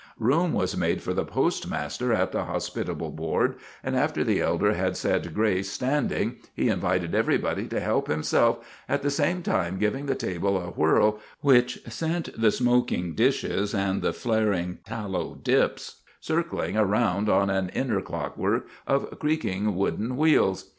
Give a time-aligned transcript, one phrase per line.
[0.17, 4.97] Room was made for the postmaster at the hospitable board, and after the elder had
[4.97, 8.57] said grace standing, he invited everybody to help himself,
[8.89, 14.01] at the same time giving the table a twirl which sent the smoking dishes and
[14.01, 20.65] the flaring tallow dips circling around on an inner clockwork of creaking wooden wheels.